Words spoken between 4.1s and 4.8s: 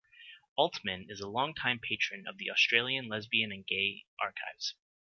Archives.